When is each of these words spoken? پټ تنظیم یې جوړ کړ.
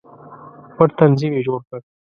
پټ 0.75 0.89
تنظیم 0.99 1.31
یې 1.37 1.41
جوړ 1.47 1.59
کړ. 1.69 1.79